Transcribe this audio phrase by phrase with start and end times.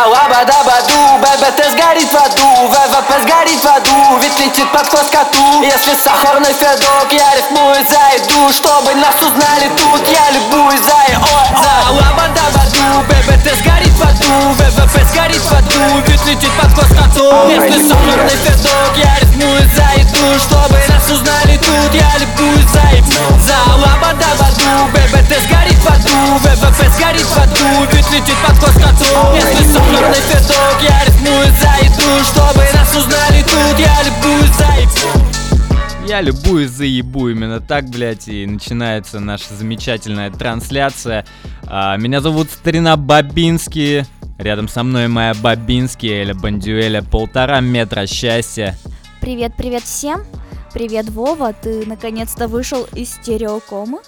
[0.00, 5.94] За лаба-даба-ду, ББТ сгорит в аду ВВП сгорит в аду, ведь летит под коту Если
[5.94, 11.92] сахарный федок, я рифмую за еду Чтобы нас узнали тут, я любуюсь за ой За
[11.92, 18.38] лаба-даба-ду, ББТ сгорит в аду ВВП сгорит в аду, ведь летит под коту Если сахарный
[18.40, 24.88] федок, я рифмую за еду Чтобы нас узнали тут, я любуюсь за еду За лаба-даба-ду,
[24.92, 30.20] ББТ сгорит в аду ВВП сгорит в аду, ведь летит под хвост коту Если сахарный
[30.20, 36.70] федок, я рифмую за еду Чтобы нас узнали тут, я любуюсь за еду Я любуюсь
[36.70, 41.24] заебу, именно так, блядь, и начинается наша замечательная трансляция.
[41.66, 44.04] А, меня зовут Старина Бабинский,
[44.38, 48.76] рядом со мной моя Бабинский, Эля Бандюэля, полтора метра счастья.
[49.20, 50.24] Привет, привет всем.
[50.72, 53.98] Привет, Вова, ты наконец-то вышел из стереокомы?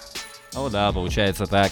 [0.55, 1.71] О да, получается так.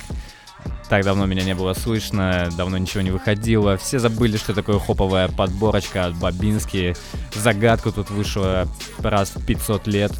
[0.89, 3.77] Так давно меня не было слышно, давно ничего не выходило.
[3.77, 6.93] Все забыли, что такое хоповая подборочка от Бабински.
[7.33, 8.67] Загадку тут вышла
[8.99, 10.11] раз в 500 лет.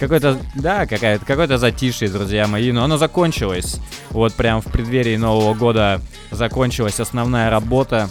[0.00, 3.76] Какой-то, да, какая-то, какое-то затишье, друзья мои, но оно закончилось.
[4.10, 6.00] Вот прям в преддверии Нового года
[6.32, 8.08] закончилась основная работа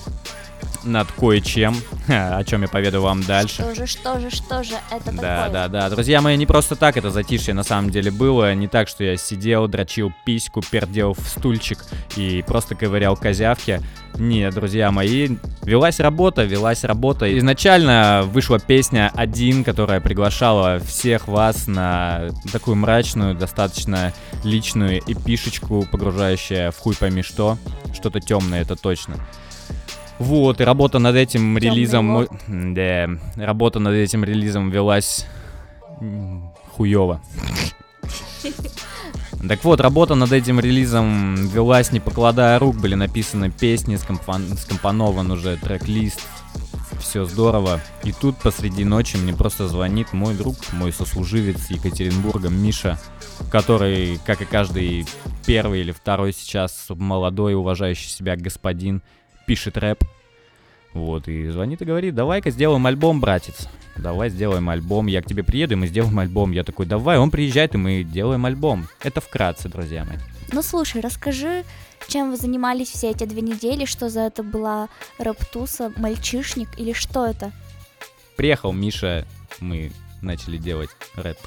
[0.83, 1.75] над кое-чем,
[2.07, 3.63] о чем я поведу вам дальше.
[3.63, 5.49] Что же, что же, что же это Да, такое?
[5.49, 5.89] да, да.
[5.89, 8.53] Друзья мои, не просто так это затишье на самом деле было.
[8.53, 11.79] Не так, что я сидел, дрочил письку, пердел в стульчик
[12.15, 13.81] и просто ковырял козявки.
[14.15, 17.37] Нет, друзья мои, велась работа, велась работа.
[17.37, 24.11] Изначально вышла песня «Один», которая приглашала всех вас на такую мрачную, достаточно
[24.43, 27.57] личную эпишечку, погружающая в хуй пойми что.
[27.93, 29.15] Что-то темное, это точно.
[30.19, 32.27] Вот, и работа над этим Тёмный релизом...
[32.47, 35.25] Да, работа над этим релизом велась
[36.75, 37.21] хуёво.
[39.47, 45.31] Так вот, работа над этим релизом велась не покладая рук, были написаны песни, скомпон- скомпонован
[45.31, 46.19] уже трек-лист,
[46.99, 47.79] все здорово.
[48.03, 52.99] И тут посреди ночи мне просто звонит мой друг, мой сослуживец Екатеринбурга, Миша,
[53.49, 55.07] который, как и каждый
[55.45, 59.01] первый или второй сейчас молодой, уважающий себя господин,
[59.49, 60.03] пишет рэп.
[60.93, 63.67] Вот, и звонит и говорит, давай-ка сделаем альбом, братец.
[63.97, 66.51] Давай сделаем альбом, я к тебе приеду, и мы сделаем альбом.
[66.51, 68.87] Я такой, давай, он приезжает, и мы делаем альбом.
[69.01, 70.17] Это вкратце, друзья мои.
[70.51, 71.63] Ну слушай, расскажи,
[72.07, 77.25] чем вы занимались все эти две недели, что за это была рэптуса, мальчишник или что
[77.25, 77.51] это?
[78.37, 79.25] Приехал Миша,
[79.59, 81.39] мы начали делать рэп.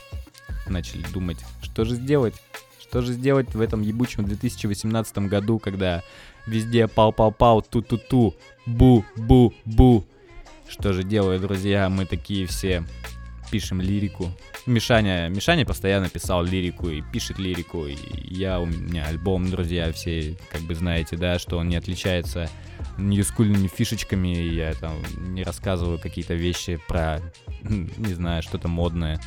[0.66, 2.34] Начали думать, что же сделать?
[2.80, 6.02] Что же сделать в этом ебучем 2018 году, когда
[6.46, 8.34] везде пау-пау-пау, ту-ту-ту,
[8.66, 10.04] бу-бу-бу.
[10.68, 11.88] Что же делают, друзья?
[11.88, 12.84] Мы такие все
[13.50, 14.30] пишем лирику.
[14.64, 17.86] Мишаня, Мишаня постоянно писал лирику и пишет лирику.
[17.86, 17.96] И
[18.34, 22.48] я, у меня альбом, друзья, все как бы знаете, да, что он не отличается
[22.96, 24.28] ньюскульными фишечками.
[24.28, 24.94] Я там
[25.34, 27.20] не рассказываю какие-то вещи про,
[27.62, 29.20] не знаю, что-то модное.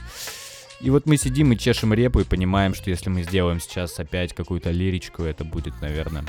[0.82, 4.34] И вот мы сидим и чешем репу и понимаем, что если мы сделаем сейчас опять
[4.34, 6.26] какую-то лиричку, это будет, наверное...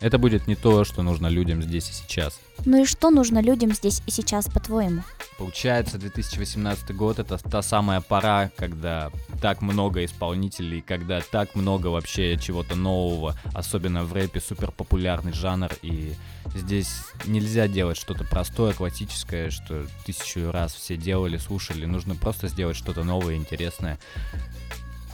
[0.00, 2.38] Это будет не то, что нужно людям здесь и сейчас.
[2.64, 5.02] Ну и что нужно людям здесь и сейчас, по-твоему?
[5.38, 9.10] Получается, 2018 год это та самая пора, когда
[9.40, 15.72] так много исполнителей, когда так много вообще чего-то нового, особенно в рэпе супер популярный жанр,
[15.82, 16.14] и
[16.54, 16.90] здесь
[17.24, 23.02] нельзя делать что-то простое, классическое, что тысячу раз все делали, слушали, нужно просто сделать что-то
[23.02, 23.98] новое, интересное.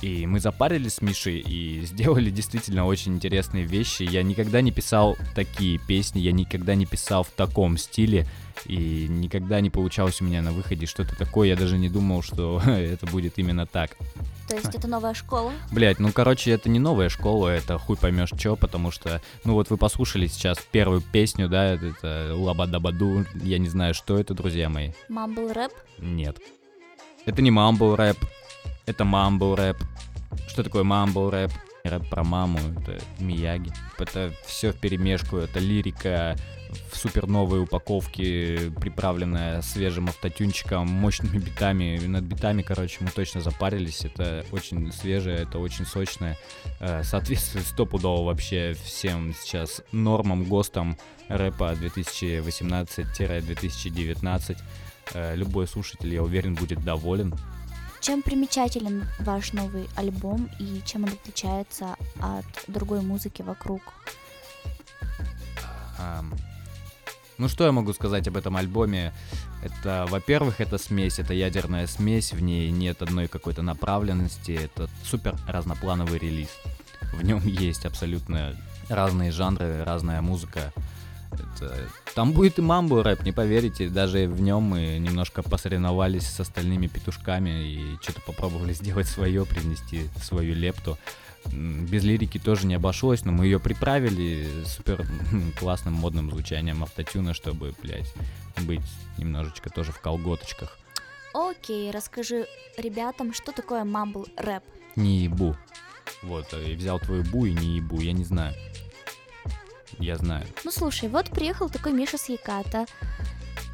[0.03, 4.03] И мы запарились с Мишей и сделали действительно очень интересные вещи.
[4.03, 8.27] Я никогда не писал такие песни, я никогда не писал в таком стиле.
[8.67, 11.49] И никогда не получалось у меня на выходе что-то такое.
[11.49, 13.97] Я даже не думал, что это будет именно так.
[14.49, 15.53] То есть это новая школа?
[15.73, 19.71] Блять, ну короче, это не новая школа, это хуй поймешь чё, потому что, ну вот
[19.71, 24.93] вы послушали сейчас первую песню, да, это Лабадабаду, я не знаю, что это, друзья мои.
[25.09, 25.73] Мамбл рэп?
[25.99, 26.39] Нет.
[27.25, 28.19] Это не мамбл рэп,
[28.87, 29.77] это мамбл рэп.
[30.49, 31.53] Что такое мамбл рэп?
[31.85, 33.71] Рэп про маму, это Мияги.
[33.99, 36.35] Это все в перемешку, это лирика
[36.91, 41.99] в супер новой упаковке, приправленная свежим автотюнчиком, мощными битами.
[42.07, 44.05] Над битами, короче, мы точно запарились.
[44.05, 46.37] Это очень свежее, это очень сочное.
[46.81, 50.97] Э, Соответствует стопудово вообще всем сейчас нормам, ГОСТам
[51.29, 54.57] рэпа 2018-2019.
[55.13, 57.35] Э, Любой слушатель, я уверен, будет доволен.
[58.05, 63.81] Чем примечателен ваш новый альбом и чем он отличается от другой музыки вокруг?
[67.39, 69.15] Ну что я могу сказать об этом альбоме?
[69.63, 75.35] Это, во-первых, это смесь, это ядерная смесь, в ней нет одной какой-то направленности, это супер
[75.49, 76.51] разноплановый релиз.
[77.15, 78.55] В нем есть абсолютно
[78.91, 80.75] разные жанры, разная музыка.
[81.35, 81.89] Это...
[82.15, 83.89] Там будет и мамбо рэп, не поверите.
[83.89, 90.09] Даже в нем мы немножко посоревновались с остальными петушками и что-то попробовали сделать свое, привнести
[90.23, 90.99] свою лепту.
[91.47, 95.07] Без лирики тоже не обошлось, но мы ее приправили супер
[95.59, 98.13] классным модным звучанием автотюна, чтобы, блядь,
[98.63, 98.81] быть
[99.19, 100.79] немножечко тоже в колготочках.
[101.35, 102.47] Окей, расскажи
[102.79, 104.63] ребятам, что такое мамбл рэп.
[104.97, 105.57] Не ебу.
[106.23, 108.55] Вот, э, и взял твою бу и не ебу, я не знаю.
[109.99, 110.47] Я знаю.
[110.65, 112.87] Ну слушай, вот приехал такой Миша с Яката.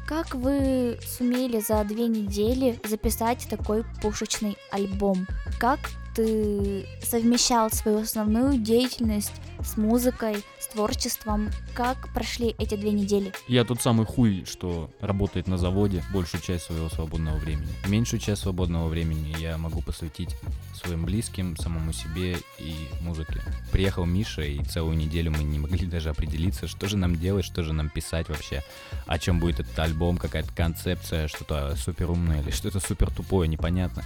[0.07, 5.25] Как вы сумели за две недели записать такой пушечный альбом?
[5.59, 5.79] Как
[6.13, 9.31] ты совмещал свою основную деятельность
[9.63, 11.49] с музыкой, с творчеством.
[11.73, 13.33] Как прошли эти две недели?
[13.47, 17.69] Я тот самый хуй, что работает на заводе большую часть своего свободного времени.
[17.87, 20.35] Меньшую часть свободного времени я могу посвятить
[20.73, 23.41] своим близким, самому себе и музыке.
[23.71, 27.63] Приехал Миша, и целую неделю мы не могли даже определиться, что же нам делать, что
[27.63, 28.63] же нам писать вообще,
[29.05, 34.03] о чем будет этот альбом, какая-то концепция, что-то супер умное или что-то супер тупое, непонятно.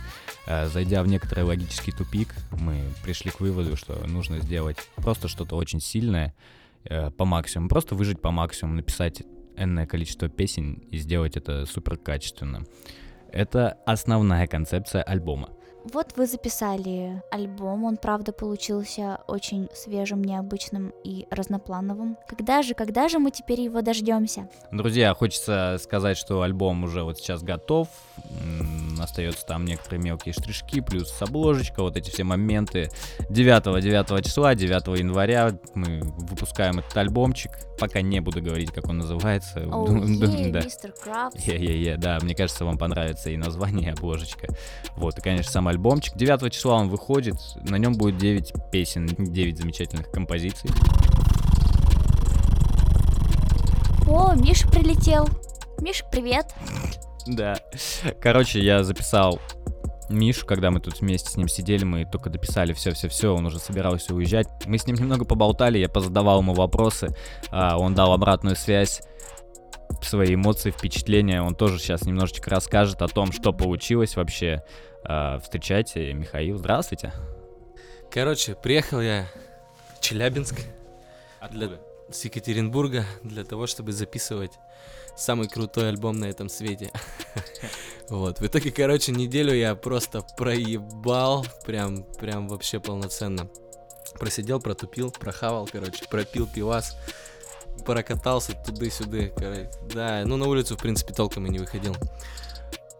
[0.47, 5.55] Э, зайдя в некоторый логический тупик, мы пришли к выводу, что нужно сделать просто что-то
[5.55, 6.33] очень сильное
[6.83, 9.23] э, по максимуму, просто выжить по максимуму, написать
[9.57, 12.65] энное количество песен и сделать это супер качественно.
[13.31, 15.49] Это основная концепция альбома.
[15.93, 22.17] Вот вы записали альбом, он правда получился очень свежим, необычным и разноплановым.
[22.27, 24.49] Когда же, когда же мы теперь его дождемся?
[24.71, 27.87] Друзья, хочется сказать, что альбом уже вот сейчас готов.
[28.99, 32.89] Остается там некоторые мелкие штришки, плюс обложечка, вот эти все моменты.
[33.29, 37.51] 9 9 числа, 9 января мы выпускаем этот альбомчик.
[37.79, 39.59] Пока не буду говорить, как он называется.
[39.59, 40.59] Oh, yeah, да.
[40.59, 44.47] Yeah, yeah, yeah, да, мне кажется, вам понравится и название, и обложечка.
[44.95, 46.15] Вот, и, конечно, сам альбомчик.
[46.15, 47.35] 9 числа он выходит,
[47.67, 50.69] на нем будет 9 песен, 9 замечательных композиций.
[54.07, 55.27] О, Миша прилетел.
[55.81, 56.53] Миша, привет.
[57.25, 57.55] Да.
[58.21, 59.39] Короче, я записал
[60.09, 64.13] Мишу, когда мы тут вместе с ним сидели, мы только дописали все-все-все, он уже собирался
[64.13, 64.47] уезжать.
[64.65, 67.15] Мы с ним немного поболтали, я позадавал ему вопросы,
[67.49, 69.01] а, он дал обратную связь,
[70.01, 71.41] свои эмоции, впечатления.
[71.41, 74.63] Он тоже сейчас немножечко расскажет о том, что получилось вообще.
[75.03, 77.11] А, встречайте, Михаил, здравствуйте.
[78.11, 79.27] Короче, приехал я
[79.97, 80.59] в Челябинск.
[81.51, 81.69] Для,
[82.11, 84.51] с Екатеринбурга для того, чтобы записывать
[85.15, 86.91] самый крутой альбом на этом свете.
[88.07, 93.49] Вот, в итоге, короче, неделю я просто проебал, прям, прям вообще полноценно.
[94.19, 96.95] Просидел, протупил, прохавал, короче, пропил пивас,
[97.83, 99.71] прокатался туда-сюда, короче.
[99.91, 101.95] Да, ну на улицу, в принципе, толком и не выходил.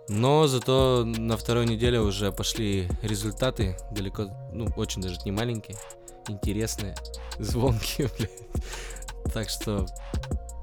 [0.07, 5.77] Но зато на второй неделе уже пошли результаты, далеко, ну, очень даже не маленькие,
[6.27, 6.95] интересные,
[7.37, 8.31] звонкие, блядь.
[9.35, 9.85] Так что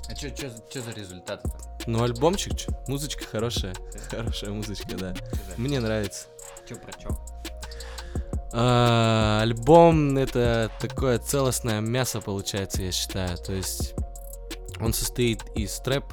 [0.08, 1.44] а что за результат?
[1.86, 2.72] Ну, альбомчик, чё?
[2.88, 3.74] музычка хорошая.
[4.10, 5.14] Хорошая музычка, да.
[5.58, 6.28] Мне нравится.
[6.66, 7.10] Чё про чё?
[8.54, 13.36] А, альбом это такое целостное мясо получается, я считаю.
[13.36, 13.92] То есть
[14.80, 16.06] он состоит из трэп,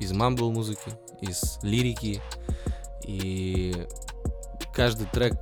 [0.00, 0.90] из мамбл музыки,
[1.20, 2.22] из лирики.
[3.04, 3.86] И
[4.72, 5.34] каждый трек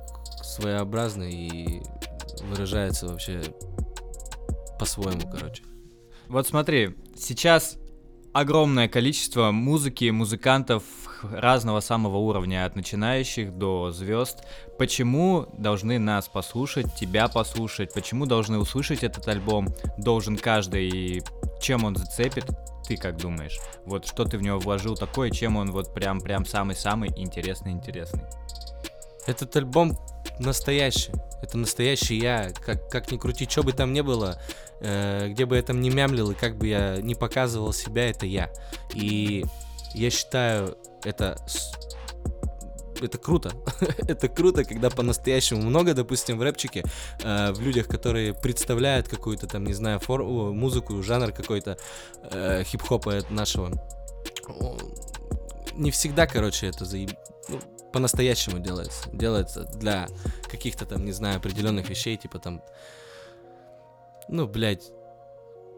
[0.43, 1.81] своеобразный и
[2.41, 3.41] выражается вообще
[4.77, 5.63] по-своему, короче.
[6.27, 7.77] Вот смотри, сейчас
[8.33, 10.83] огромное количество музыки, музыкантов
[11.23, 14.43] разного самого уровня, от начинающих до звезд.
[14.77, 17.93] Почему должны нас послушать, тебя послушать?
[17.93, 19.69] Почему должны услышать этот альбом?
[19.97, 21.23] Должен каждый, и
[21.61, 22.45] чем он зацепит?
[22.87, 23.57] Ты как думаешь?
[23.85, 28.23] Вот что ты в него вложил такое, чем он вот прям-прям самый-самый интересный-интересный?
[29.25, 29.97] Этот альбом
[30.39, 31.11] настоящий.
[31.41, 32.51] Это настоящий я.
[32.65, 34.39] Как, как ни крути, что бы там ни было,
[34.81, 38.25] э, где бы я там не мямлил, и как бы я не показывал себя, это
[38.25, 38.51] я.
[38.93, 39.45] И
[39.93, 41.37] я считаю, это
[43.01, 43.51] это круто.
[44.07, 46.83] это круто, когда по-настоящему много, допустим, в рэпчике,
[47.21, 51.77] э, в людях, которые представляют какую-то там, не знаю, форму, музыку, жанр какой-то
[52.23, 53.71] э, хип-хопа нашего.
[55.73, 57.11] Не всегда, короче, это заеб...
[57.49, 57.59] ну,
[57.95, 59.09] по-настоящему делается.
[59.13, 60.09] Делается для
[60.51, 62.61] каких-то там, не знаю, определенных вещей, типа там,
[64.27, 64.91] ну, блядь,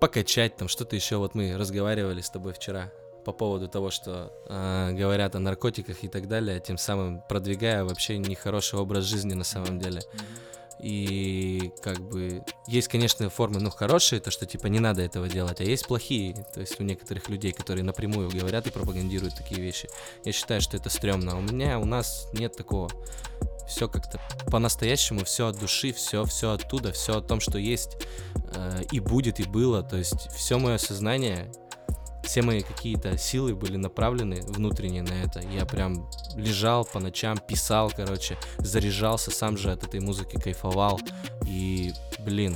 [0.02, 1.18] покачать там, что-то еще.
[1.18, 2.92] Вот мы разговаривали с тобой вчера
[3.24, 8.18] по поводу того, что э, говорят о наркотиках и так далее, тем самым продвигая вообще
[8.18, 10.02] нехороший образ жизни на самом деле.
[10.80, 15.60] И как бы есть, конечно, формы, ну, хорошие, то, что типа не надо этого делать,
[15.60, 19.90] а есть плохие, то есть у некоторых людей, которые напрямую говорят и пропагандируют такие вещи.
[20.24, 21.38] Я считаю, что это стрёмно.
[21.38, 22.90] У меня, у нас нет такого.
[23.68, 27.98] Все как-то по-настоящему, все от души, все, все оттуда, все о том, что есть
[28.56, 29.84] э, и будет, и было.
[29.84, 31.52] То есть все мое сознание
[32.28, 35.40] все мои какие-то силы были направлены внутренне на это.
[35.40, 41.00] Я прям лежал по ночам, писал, короче, заряжался, сам же от этой музыки кайфовал.
[41.48, 42.56] И, блин,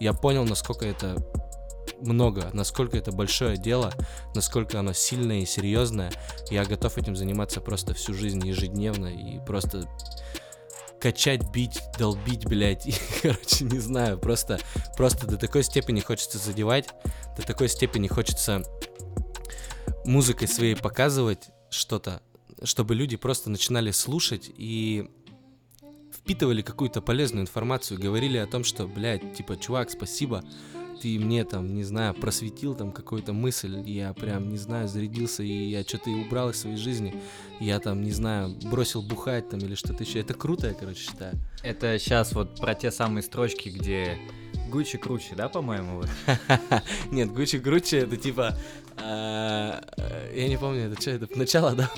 [0.00, 1.16] я понял, насколько это
[2.00, 3.92] много, насколько это большое дело,
[4.34, 6.10] насколько оно сильное и серьезное.
[6.50, 9.84] Я готов этим заниматься просто всю жизнь, ежедневно, и просто
[11.00, 14.60] качать, бить, долбить, блядь, и, короче, не знаю, просто,
[14.96, 16.88] просто до такой степени хочется задевать,
[17.36, 18.62] до такой степени хочется
[20.04, 22.22] музыкой своей показывать что-то,
[22.62, 25.08] чтобы люди просто начинали слушать и
[26.12, 30.44] впитывали какую-то полезную информацию, говорили о том, что, блядь, типа, чувак, спасибо,
[31.00, 35.70] ты мне там, не знаю, просветил там какую-то мысль, я прям, не знаю, зарядился, и
[35.70, 37.14] я что-то и убрал из своей жизни,
[37.58, 40.20] я там, не знаю, бросил бухать там или что-то еще.
[40.20, 41.38] Это круто, я, короче, считаю.
[41.62, 44.18] Это сейчас вот про те самые строчки, где
[44.68, 46.02] Гуччи круче, да, по-моему?
[46.02, 46.08] Вот?
[47.10, 48.56] Нет, Гуччи круче, это типа,
[48.96, 49.82] а,
[50.34, 51.90] я не помню, это что, это начало, да?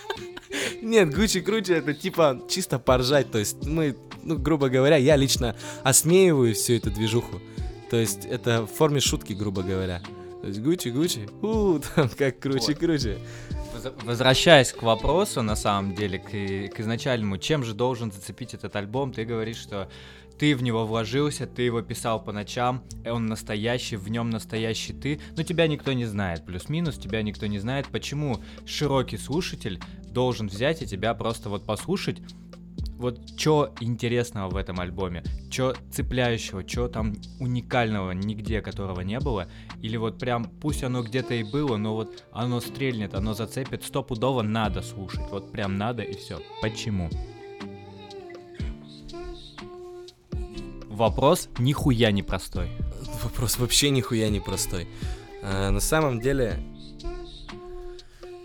[0.82, 5.56] Нет, Гуччи круче, это типа чисто поржать, то есть мы, ну, грубо говоря, я лично
[5.82, 7.40] осмеиваю всю эту движуху.
[7.92, 10.00] То есть это в форме шутки, грубо говоря.
[10.40, 13.18] То есть Гуччи, Гуччи, у, там как круче, круче.
[14.04, 19.12] Возвращаясь к вопросу, на самом деле, к, к изначальному, чем же должен зацепить этот альбом,
[19.12, 19.90] ты говоришь, что
[20.38, 25.20] ты в него вложился, ты его писал по ночам, он настоящий, в нем настоящий ты,
[25.36, 30.80] но тебя никто не знает, плюс-минус, тебя никто не знает, почему широкий слушатель должен взять
[30.80, 32.22] и тебя просто вот послушать,
[32.98, 39.48] вот что интересного в этом альбоме, что цепляющего, что там уникального нигде, которого не было,
[39.80, 44.42] или вот прям пусть оно где-то и было, но вот оно стрельнет, оно зацепит, стопудово
[44.42, 46.40] надо слушать, вот прям надо и все.
[46.60, 47.10] Почему?
[50.88, 52.70] Вопрос нихуя не простой.
[53.22, 54.86] Вопрос вообще нихуя не простой.
[55.42, 56.62] А, на самом деле...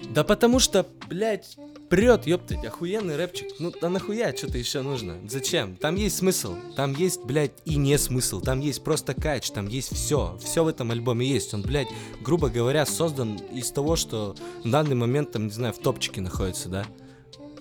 [0.10, 1.58] Да потому что, блядь,
[1.89, 3.48] прет, ёптать, охуенный рэпчик.
[3.60, 5.17] Ну, а нахуя что-то еще нужно?
[5.27, 5.75] Зачем?
[5.75, 6.56] Там есть смысл.
[6.75, 8.41] Там есть, блядь, и не смысл.
[8.41, 10.38] Там есть просто кач, там есть все.
[10.44, 11.53] Все в этом альбоме есть.
[11.53, 11.89] Он, блядь,
[12.22, 16.70] грубо говоря, создан из того, что в данный момент, там, не знаю, в топчике находится,
[16.70, 16.86] да?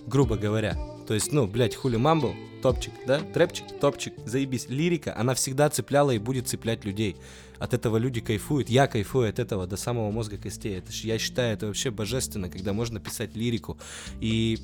[0.05, 0.77] Грубо говоря.
[1.07, 3.19] То есть, ну, блядь, хули мамбл, топчик, да?
[3.19, 4.67] Трэпчик, топчик, заебись.
[4.69, 7.15] Лирика, она всегда цепляла и будет цеплять людей
[7.59, 10.77] от этого люди кайфуют, я кайфую от этого до самого мозга костей.
[10.77, 13.77] Это, я считаю, это вообще божественно, когда можно писать лирику.
[14.19, 14.59] И,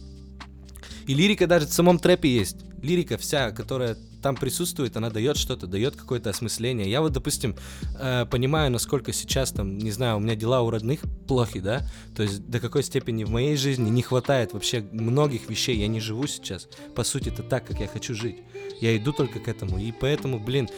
[1.08, 2.58] и лирика даже в самом трэпе есть.
[2.82, 6.90] Лирика вся, которая там присутствует, она дает что-то, дает какое-то осмысление.
[6.90, 7.56] Я вот, допустим,
[8.00, 12.24] э, понимаю, насколько сейчас там, не знаю, у меня дела у родных плохи, да, то
[12.24, 16.26] есть до какой степени в моей жизни не хватает вообще многих вещей, я не живу
[16.26, 18.38] сейчас, по сути, это так, как я хочу жить.
[18.82, 20.70] Я иду только к этому, и поэтому, блин,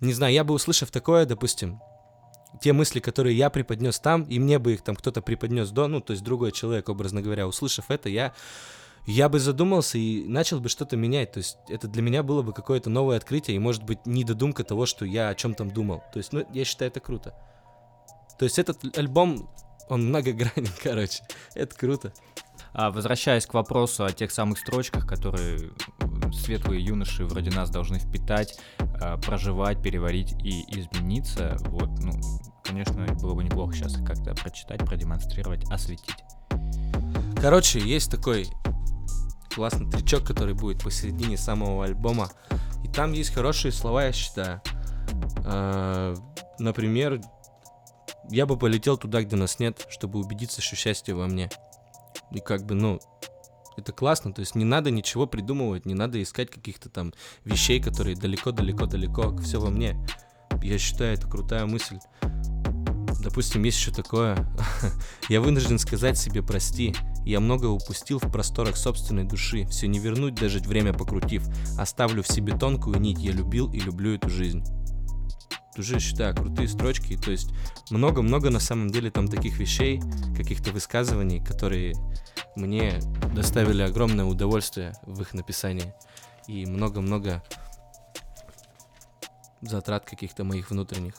[0.00, 1.80] не знаю, я бы услышав такое, допустим,
[2.60, 6.00] те мысли, которые я преподнес там, и мне бы их там кто-то преподнес до, ну,
[6.00, 8.34] то есть другой человек, образно говоря, услышав это, я,
[9.06, 11.32] я бы задумался и начал бы что-то менять.
[11.32, 14.64] То есть это для меня было бы какое-то новое открытие, и, может быть, не додумка
[14.64, 16.02] того, что я о чем там думал.
[16.12, 17.34] То есть, ну, я считаю, это круто.
[18.38, 19.50] То есть этот альбом,
[19.88, 21.22] он многогранен, короче.
[21.54, 22.12] Это круто.
[22.72, 25.72] А, возвращаясь к вопросу о тех самых строчках, которые
[26.32, 32.12] светлые юноши вроде нас должны впитать, а, проживать, переварить и измениться, вот, ну,
[32.64, 36.14] конечно, было бы неплохо сейчас как-то прочитать, продемонстрировать, осветить.
[37.40, 38.46] Короче, есть такой
[39.54, 42.30] классный тречок, который будет посередине самого альбома,
[42.84, 44.62] и там есть хорошие слова, я считаю.
[45.44, 46.14] А,
[46.58, 47.20] например,
[48.30, 51.50] я бы полетел туда, где нас нет, чтобы убедиться, что счастье во мне.
[52.32, 53.00] И как бы, ну,
[53.76, 57.12] это классно, то есть не надо ничего придумывать, не надо искать каких-то там
[57.44, 59.96] вещей, которые далеко-далеко-далеко, все во мне.
[60.62, 61.98] Я считаю, это крутая мысль.
[63.22, 64.48] Допустим, есть еще такое.
[65.28, 66.94] я вынужден сказать себе прости.
[67.24, 69.66] Я много упустил в просторах собственной души.
[69.66, 71.46] Все не вернуть, даже время покрутив.
[71.78, 73.18] Оставлю в себе тонкую нить.
[73.18, 74.64] Я любил и люблю эту жизнь
[75.78, 77.50] уже считаю крутые строчки, то есть
[77.90, 80.00] много-много на самом деле там таких вещей,
[80.36, 81.94] каких-то высказываний, которые
[82.54, 83.00] мне
[83.34, 85.94] доставили огромное удовольствие в их написании
[86.46, 87.42] и много-много
[89.62, 91.14] затрат каких-то моих внутренних.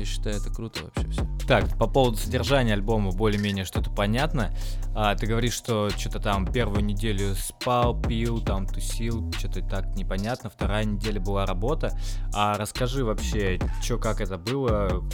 [0.00, 1.26] Я считаю, это круто вообще все.
[1.46, 4.50] Так, по поводу содержания альбома более-менее что-то понятно.
[4.94, 10.48] А, ты говоришь, что что-то там первую неделю спал, пил, там тусил, что-то так непонятно.
[10.48, 11.98] Вторая неделя была работа.
[12.32, 15.04] А расскажи вообще, что как это было?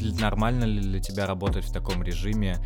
[0.00, 2.56] Нормально ли для тебя работать в таком режиме?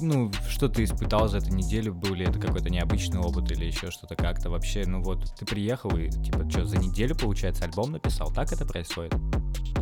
[0.00, 1.92] ну, что ты испытал за эту неделю?
[1.92, 4.84] Был ли это какой-то необычный опыт или еще что-то как-то вообще?
[4.86, 8.32] Ну вот, ты приехал и, типа, что, за неделю, получается, альбом написал?
[8.32, 9.14] Так это происходит?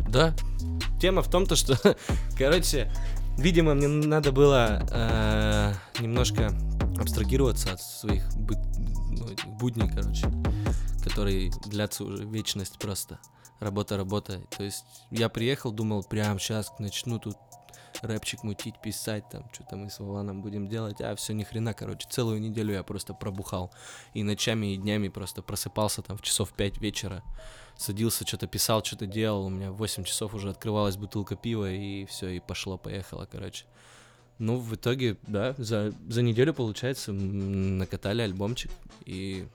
[0.09, 0.35] Да.
[1.01, 1.75] Тема в том-то, что,
[2.37, 2.91] короче,
[3.37, 6.51] видимо, мне надо было э, немножко
[6.99, 8.77] абстрагироваться от своих быт-
[9.09, 9.27] ну,
[9.57, 10.31] будней, короче,
[11.03, 13.17] которые длятся уже вечность просто.
[13.59, 14.41] Работа, работа.
[14.55, 17.35] То есть я приехал, думал, прям сейчас начну тут
[18.01, 22.07] рэпчик мутить, писать, там, что-то мы с Вованом будем делать, а все ни хрена, короче,
[22.09, 23.71] целую неделю я просто пробухал.
[24.13, 27.23] И ночами, и днями просто просыпался там в часов 5 вечера,
[27.77, 32.05] садился, что-то писал, что-то делал, у меня в 8 часов уже открывалась бутылка пива, и
[32.05, 33.65] все, и пошло-поехало, короче.
[34.37, 38.71] Ну, в итоге, да, за, за неделю, получается, накатали альбомчик,
[39.05, 39.47] и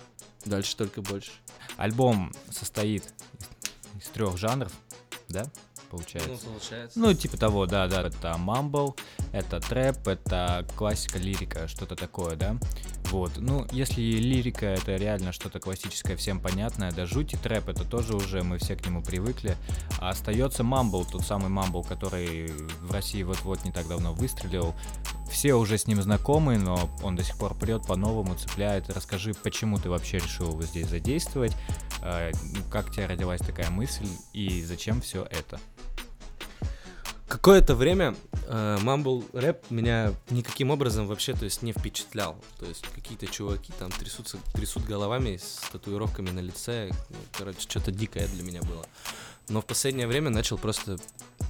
[0.45, 1.33] дальше только больше.
[1.77, 3.03] Альбом состоит
[3.39, 4.73] из, из трех жанров,
[5.29, 5.51] да,
[5.97, 6.47] получается?
[6.47, 6.99] получается.
[6.99, 8.03] Ну, типа того, да, да.
[8.03, 8.97] Это мамбл,
[9.33, 12.57] это трэп, это классика, лирика, что-то такое, да.
[13.11, 13.33] Вот.
[13.37, 18.43] Ну, если лирика это реально что-то классическое, всем понятное, да жути трэп это тоже уже
[18.43, 19.57] мы все к нему привыкли.
[20.01, 22.49] А остается мамбл, тот самый мамбл, который
[22.81, 24.75] в России вот-вот не так давно выстрелил.
[25.31, 28.89] Все уже с ним знакомы, но он до сих пор прет по-новому, цепляет.
[28.91, 31.53] Расскажи, почему ты вообще решил его здесь задействовать,
[32.03, 32.33] э,
[32.71, 35.61] как у тебя родилась такая мысль и зачем все это?
[37.29, 38.15] Какое-то время
[38.47, 42.37] э, мамбл рэп меня никаким образом вообще, то есть, не впечатлял.
[42.61, 46.91] То есть какие-то чуваки там трясутся, трясут головами с татуировками на лице.
[47.11, 48.87] Ну, короче, что-то дикое для меня было.
[49.49, 50.99] Но в последнее время начал просто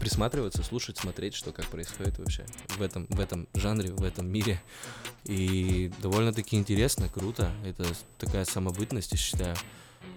[0.01, 2.45] присматриваться, слушать, смотреть, что как происходит вообще
[2.77, 4.63] в этом, в этом жанре, в этом мире.
[5.25, 7.53] И довольно-таки интересно, круто.
[7.65, 7.85] Это
[8.19, 9.57] такая самобытность, я считаю.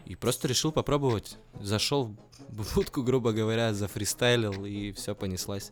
[0.05, 1.37] И просто решил попробовать.
[1.61, 2.15] Зашел
[2.75, 5.71] будку, грубо говоря, зафристайлил, и все понеслась.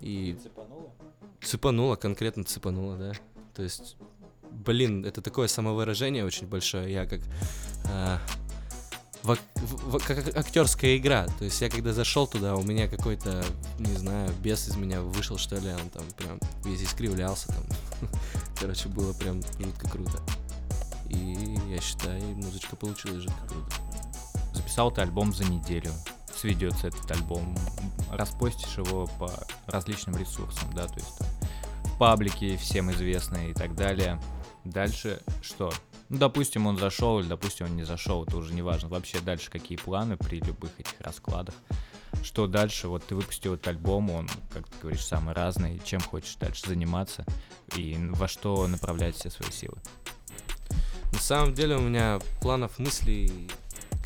[0.00, 0.36] И
[1.42, 3.12] цепануло, конкретно цепануло, да.
[3.54, 3.96] То есть,
[4.50, 6.92] блин, это такое самовыражение очень большое.
[6.92, 7.20] Я как...
[9.30, 11.26] ак- в- в- как актерская игра.
[11.38, 13.44] То есть я когда зашел туда, у меня какой-то,
[13.78, 18.10] не знаю, бес из меня вышел, что ли, он там прям весь искривлялся там.
[18.60, 20.22] Короче, было прям жутко круто.
[21.08, 23.66] И я считаю, музычка получилась жутко круто.
[24.76, 25.90] Записал ты альбом за неделю.
[26.36, 27.56] Сведется этот альбом.
[28.10, 29.32] Распостишь его по
[29.66, 31.18] различным ресурсам, да, то есть
[31.98, 34.20] паблике всем известные и так далее.
[34.64, 35.72] Дальше что?
[36.10, 38.90] Ну, допустим, он зашел или, допустим, он не зашел, это уже не важно.
[38.90, 41.54] Вообще дальше какие планы при любых этих раскладах.
[42.22, 42.88] Что дальше?
[42.88, 45.80] Вот ты выпустил этот альбом, он, как ты говоришь, самый разный.
[45.86, 47.24] Чем хочешь дальше заниматься
[47.76, 49.78] и во что направлять все свои силы?
[51.14, 53.48] На самом деле у меня планов, мыслей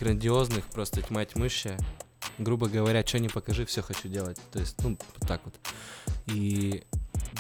[0.01, 1.79] грандиозных, просто тьма тьмущая.
[2.39, 4.41] Грубо говоря, что не покажи, все хочу делать.
[4.51, 5.55] То есть, ну, вот так вот.
[6.27, 6.85] И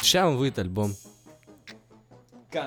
[0.01, 0.95] сейчас выйдет альбом.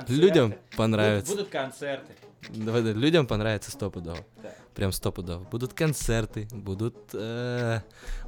[0.08, 1.45] Людям понравится.
[1.45, 2.13] концерты.
[2.49, 4.19] Давай, да, людям понравится стопудово.
[4.41, 4.53] Да.
[4.75, 5.43] Прям стопудово.
[5.51, 7.81] Будут концерты, будут э,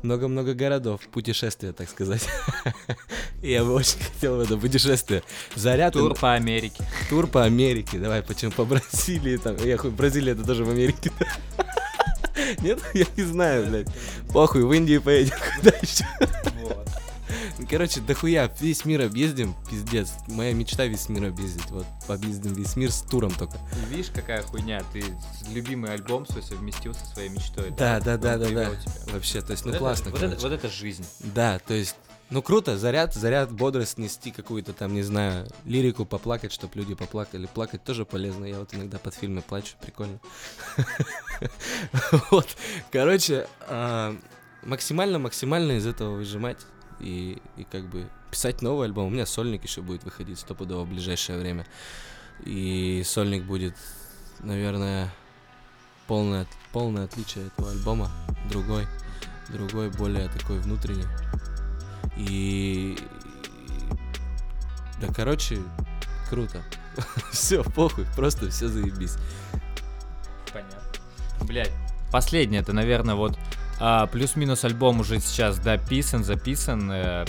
[0.04, 2.28] много-много городов, путешествия, так сказать.
[3.42, 5.24] Я бы очень хотел в это путешествие.
[5.56, 6.84] Заряд Тур по Америке.
[7.10, 11.12] Тур по Америке, давай, почему по Бразилии там, я хуй, Бразилия это тоже в Америке.
[12.62, 13.88] Нет, я не знаю, блядь.
[14.32, 16.06] Похуй, в Индию поедем, куда еще?
[16.62, 16.85] Ну,
[17.70, 20.14] Короче, дохуя, весь мир объездим, пиздец.
[20.28, 23.58] Моя мечта весь мир объездить, вот, объездим весь мир с туром только.
[23.58, 25.04] И видишь, какая хуйня, ты
[25.52, 27.72] любимый альбом свой совместил со своей мечтой.
[27.72, 28.72] Да, да, да, да, да.
[29.12, 30.48] Вообще, то есть, ну классно, вот, это, короче.
[30.48, 31.06] вот это жизнь.
[31.20, 31.96] Да, то есть,
[32.30, 37.48] ну круто, заряд, заряд, бодрость нести какую-то там, не знаю, лирику поплакать, чтобы люди поплакали.
[37.54, 40.20] Плакать тоже полезно, я вот иногда под фильмы плачу, прикольно.
[42.32, 42.48] Вот,
[42.92, 44.16] короче, а,
[44.64, 46.58] максимально-максимально из этого выжимать
[47.00, 49.08] и, и как бы писать новый альбом.
[49.08, 51.66] У меня сольник еще будет выходить стопудово в ближайшее время.
[52.44, 53.76] И сольник будет,
[54.40, 55.14] наверное,
[56.08, 58.10] полное, полное отличие этого альбома.
[58.50, 58.88] Другой,
[59.50, 61.06] другой, более такой внутренний.
[62.18, 62.98] И...
[65.02, 65.62] Да, короче,
[66.30, 66.64] круто.
[67.32, 69.18] Все, похуй, просто все заебись.
[70.54, 70.80] Понятно.
[71.42, 71.72] Блять.
[72.12, 73.38] Последнее, это, наверное, вот
[73.80, 76.90] а, плюс-минус альбом уже сейчас дописан, записан.
[76.92, 77.26] э,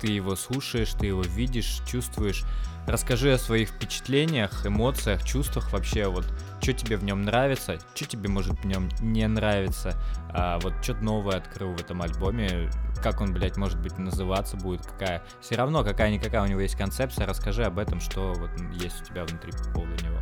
[0.00, 2.44] ты его слушаешь, ты его видишь, чувствуешь.
[2.86, 6.06] Расскажи о своих впечатлениях, эмоциях, чувствах вообще.
[6.06, 6.26] Вот
[6.60, 9.94] что тебе в нем нравится, что тебе может в нем не нравится.
[10.30, 12.70] А, вот что-то новое открыл в этом альбоме.
[13.02, 15.22] Как он, блядь, может быть, называться будет, какая.
[15.40, 17.26] Все равно, какая-никакая у него есть концепция.
[17.26, 20.18] Расскажи об этом, что вот есть у тебя внутри по поводу него.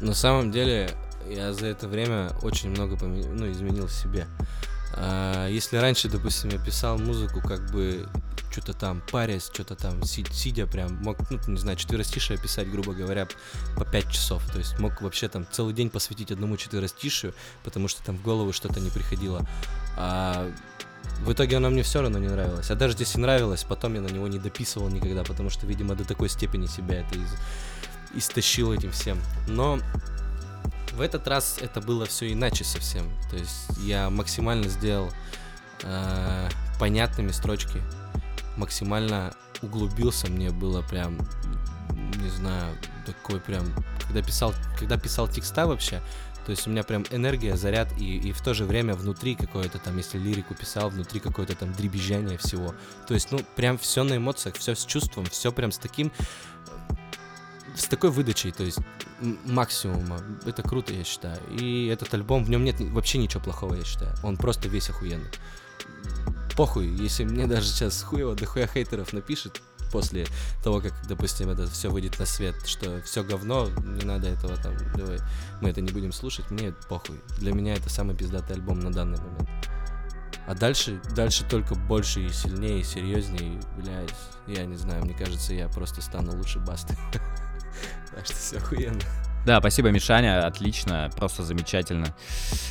[0.00, 0.90] На самом деле,
[1.28, 4.26] я за это время очень много поме- ну, изменил себе.
[4.96, 8.08] А, если раньше, допустим, я писал музыку, как бы
[8.50, 12.94] что-то там парясь, что-то там си- сидя прям, мог, ну, не знаю, четверостишие писать, грубо
[12.94, 13.28] говоря,
[13.76, 14.42] по 5 часов.
[14.50, 18.52] То есть мог вообще там целый день посвятить одному четверостишию, потому что там в голову
[18.52, 19.46] что-то не приходило.
[19.96, 20.50] А
[21.20, 22.70] В итоге оно мне все равно не нравилось.
[22.70, 26.04] А даже если нравилось, потом я на него не дописывал никогда, потому что, видимо, до
[26.04, 27.34] такой степени себя это из...
[28.14, 29.18] истощил этим всем.
[29.46, 29.78] Но
[30.96, 33.06] в этот раз это было все иначе совсем.
[33.30, 35.10] То есть я максимально сделал
[35.82, 37.82] э, понятными строчки,
[38.56, 41.18] максимально углубился, мне было прям,
[42.22, 43.66] не знаю, такой прям,
[44.06, 46.00] когда писал, когда писал текста вообще,
[46.46, 49.78] то есть у меня прям энергия, заряд, и, и в то же время внутри какое-то
[49.78, 52.72] там, если лирику писал, внутри какое-то там дребезжание всего.
[53.08, 56.12] То есть, ну, прям все на эмоциях, все с чувством, все прям с таким,
[57.76, 58.78] с такой выдачей, то есть
[59.44, 60.18] максимума.
[60.44, 61.38] Это круто, я считаю.
[61.50, 64.14] И этот альбом, в нем нет вообще ничего плохого, я считаю.
[64.22, 65.30] Он просто весь охуенный.
[66.56, 69.60] Похуй, если мне даже сейчас хуево дохуя хейтеров напишет
[69.92, 70.26] после
[70.64, 74.74] того, как, допустим, это все выйдет на свет, что все говно, не надо этого там,
[74.96, 75.18] давай,
[75.60, 77.20] мы это не будем слушать, мне похуй.
[77.38, 79.48] Для меня это самый пиздатый альбом на данный момент.
[80.46, 84.14] А дальше, дальше только больше и сильнее, и серьезнее, и, блядь,
[84.46, 86.96] я не знаю, мне кажется, я просто стану лучше басты.
[88.16, 88.98] Так что все охуенно.
[89.46, 92.06] Да, спасибо, Мишаня, отлично, просто замечательно.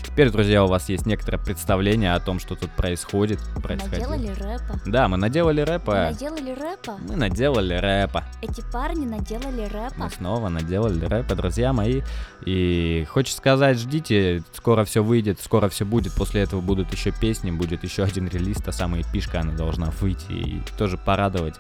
[0.04, 3.40] Теперь, друзья, у вас есть некоторое представление о том, что тут происходит.
[3.64, 4.10] происходило.
[4.10, 4.80] Наделали рэпа.
[4.86, 5.94] Да, мы наделали Мы рэпа.
[5.94, 6.98] наделали рэпа.
[7.08, 8.26] Мы наделали рэпа.
[8.42, 9.96] Эти парни наделали рэпа.
[9.96, 12.02] Мы снова наделали рэпа, друзья мои.
[12.46, 16.12] И хочется сказать, ждите, скоро все выйдет, скоро все будет.
[16.12, 20.34] После этого будут еще песни, будет еще один релиз, та самая пишка, она должна выйти
[20.34, 21.56] и тоже порадовать.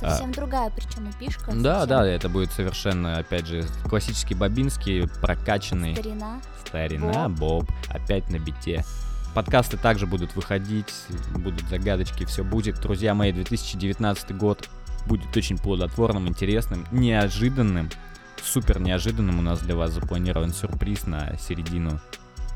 [0.00, 1.52] Совсем другая, причем пишка.
[1.52, 1.54] А.
[1.54, 5.94] Да, да, это будет совершенно, опять же, классический бобинский, прокачанный.
[5.94, 6.40] Старина.
[6.66, 7.70] Старина Боб.
[7.88, 8.84] Опять на бите.
[9.34, 10.94] Подкасты также будут выходить,
[11.34, 12.80] будут загадочки, все будет.
[12.80, 14.68] Друзья мои, 2019 год
[15.06, 17.90] будет очень плодотворным, интересным, неожиданным.
[18.42, 21.98] Супер неожиданным у нас для вас запланирован сюрприз на середину,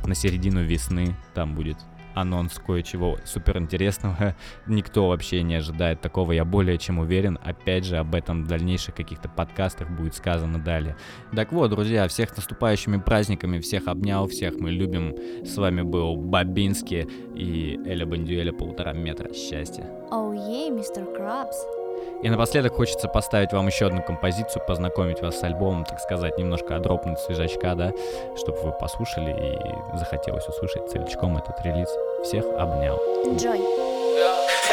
[0.04, 1.16] на середину весны.
[1.34, 1.78] Там будет
[2.20, 4.36] анонс кое-чего супер интересного.
[4.66, 7.38] Никто вообще не ожидает такого, я более чем уверен.
[7.42, 10.96] Опять же, об этом в дальнейших каких-то подкастах будет сказано далее.
[11.34, 15.14] Так вот, друзья, всех наступающими праздниками, всех обнял, всех мы любим.
[15.44, 19.84] С вами был Бабинский и Эля Бандюэля полтора метра счастья.
[20.10, 21.77] Оу ей, мистер Крабс.
[22.22, 26.74] И напоследок хочется поставить вам еще одну композицию, познакомить вас с альбомом, так сказать, немножко
[26.76, 27.92] одропнуть свежачка, да,
[28.36, 31.88] чтобы вы послушали и захотелось услышать целиком этот релиз.
[32.24, 32.98] Всех обнял.
[33.36, 33.60] Джой.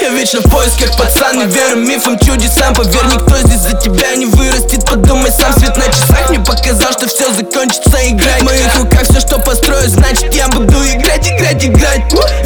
[0.02, 2.74] Я вечно в поисках, пацан, не верю мифам, чудесам.
[2.74, 4.86] Поверь, никто здесь за тебя не вырастет.
[4.86, 8.42] Подумай сам, свет на часах мне показал, что все закончится Играть.
[8.42, 12.02] В моих руках все, что построю, значит я буду играть, играть, играть.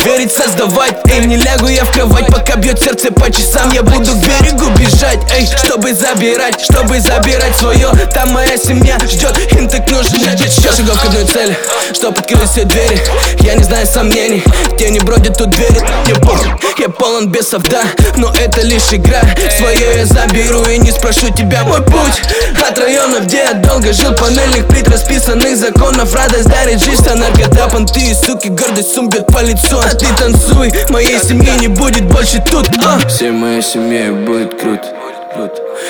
[0.05, 4.11] Верить, создавать, эй, не лягу я в кровать Пока бьет сердце по часам, я буду
[4.11, 9.89] к берегу бежать Эй, чтобы забирать, чтобы забирать свое Там моя семья ждет, им так
[9.89, 11.57] нужен этот счет Шагов к одной цели,
[11.93, 12.99] чтоб открылись все двери.
[13.41, 14.43] Я не знаю сомнений,
[14.77, 15.79] тени бродят тут двери.
[16.05, 17.83] Мне похуй, я полон бесов, да,
[18.17, 19.21] но это лишь игра.
[19.57, 22.21] Свое я заберу и не спрошу тебя мой путь.
[22.67, 26.13] От района, где я долго жил, панельных плит расписанных законов.
[26.13, 30.05] Радость дарит жизнь, а наркота, понты и суки Гордость сум бьет по лицу, а ты
[30.17, 32.99] танцуй Моей семьи не будет больше тут, а.
[33.07, 34.85] Всей моей семье будет круто,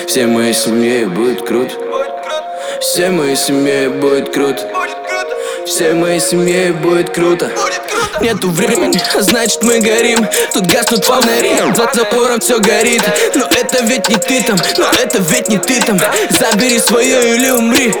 [0.06, 1.74] Всей моей семье будет круто
[2.80, 4.62] Всей моей семье будет круто
[5.66, 7.50] Всей моей семье будет круто
[8.20, 10.26] Нету времени, значит мы горим.
[10.52, 13.02] Тут гаснут фонари, за забором все горит.
[13.34, 15.98] Но это ведь не ты там, но это ведь не ты там.
[16.30, 17.94] Забери свое или умри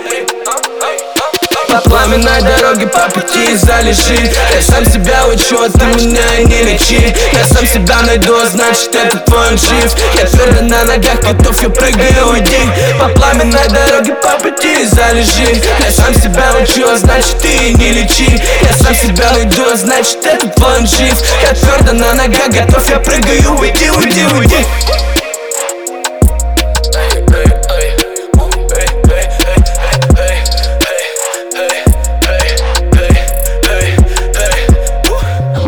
[1.70, 4.32] по пламенной дороге по пути залежи.
[4.52, 7.14] Я сам себя учу, а ты меня и не лечи.
[7.32, 11.70] Я сам себя найду, значит это твой он жив Я твердо на ногах, готов, я
[11.70, 12.58] прыгаю, уйди
[12.98, 15.62] По пламенной дороге по пути залежи.
[15.78, 18.42] Я сам себя учу, а значит ты не лечи.
[18.62, 22.88] Я сам себя найду, а значит это твой он жив Я твердо на ногах, готов,
[22.90, 24.66] я прыгаю, уйди, уйди, уйди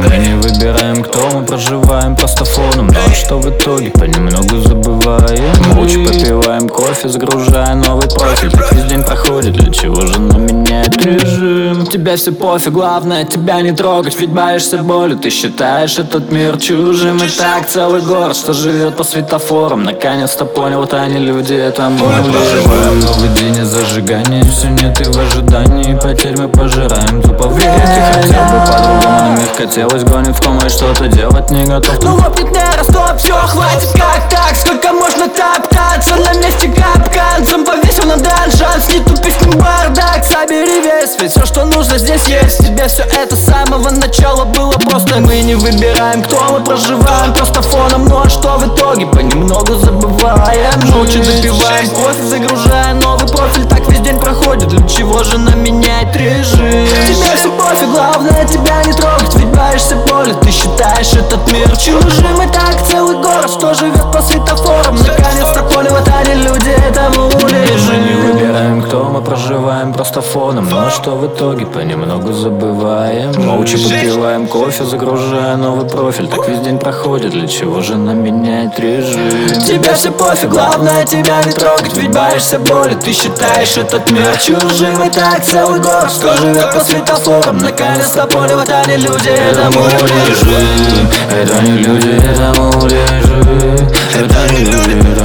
[0.09, 2.89] Мы не выбираем, кто мы проживаем просто фоном.
[2.89, 3.91] Но что в итоге?
[3.91, 5.53] Понемногу забываем.
[5.75, 8.51] Молча попиваем кофе, загружая новый профиль.
[8.51, 11.87] Так весь день проходит, для чего же нам менять режим?
[11.87, 14.19] Тебе все пофиг, главное тебя не трогать.
[14.21, 17.17] Ведь боишься боли, ты считаешь этот мир чужим.
[17.19, 19.85] И так целый город, что живет по светофорам.
[19.85, 21.99] Наконец-то понял, вот они люди, это мы.
[21.99, 25.99] Проживаем новый день и зажигание Все нет и в ожидании.
[26.03, 29.49] Потерь мы пожираем Тупо ты хотел бы по-другому, но мир
[29.93, 32.03] хотелось Гонит в ком и что-то делать не готов.
[32.03, 34.57] Ну лопнет нейро, стоп, все, хватит, как так?
[34.57, 37.47] Сколько можно топтаться на месте капкан?
[37.47, 40.25] Сам повесил на дан шанс, не тупись, не бардак.
[40.25, 42.59] Забери весь Ведь все, что нужно здесь есть.
[42.59, 45.21] Тебе все это с самого начала было просто.
[45.21, 49.07] Мы не выбираем, кто мы проживаем Просто фоном, ну а что в итоге?
[49.07, 50.73] Понемногу забываем.
[50.87, 56.15] Молча допиваем кофе, загружая новый профиль Так весь день проходит, для чего же нам менять
[56.17, 56.87] режим?
[57.07, 59.35] Тебе все пофиг, главное тебя не трогать.
[59.35, 62.43] Ведь боишься боли, ты считаешь этот мир чужим.
[62.43, 64.97] И так целый город, что живет по светофорам.
[64.97, 67.29] Наконец-то поле вот они люди этому
[67.63, 70.69] не лежим выбираем, кто мы проживаем просто фоном.
[70.71, 73.33] Но что в итоге понемногу забываем.
[73.41, 76.29] Молча попиваем кофе, загружая новый профиль.
[76.29, 79.61] Так весь день проходит, для чего же нам менять режим?
[79.61, 85.03] Тебе все пофиг, главное тебя не трогать Ведь боишься боли, ты считаешь этот мир чужим
[85.05, 87.59] И так целый город, что живет по светофорам.
[87.59, 91.09] Наконец-то поле вот они люди этому лежим.
[91.31, 95.22] Это не люди, это муляжи Это не люди, это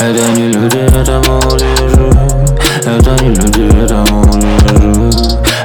[0.00, 2.10] это не люди, это муляжи
[2.80, 5.10] Это не люди, это муляжи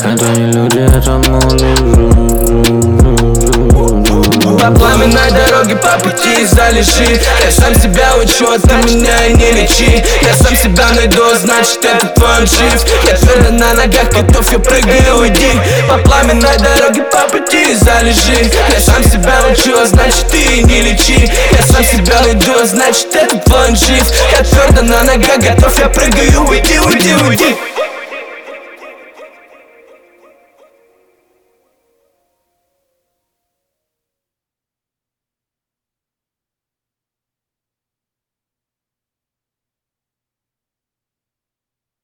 [0.04, 2.08] Это не люди, это муляжи
[4.60, 5.28] По пламенной
[5.76, 7.20] по пути залежи.
[7.44, 10.04] Я сам себя учу, а ты меня и не лечи
[10.38, 15.52] сам себя найду, значит это твой жив Я твердо на ногах, готов, я прыгаю, уйди.
[15.90, 18.52] По пламенной дороге по пути залежи.
[18.72, 21.30] Я сам себя учу, а значит ты не лечи.
[21.52, 25.90] Я сам себя найду, а значит это твой жив Я твердо на ногах, готов, я
[25.90, 27.67] прыгаю, уйди, уйди, уйди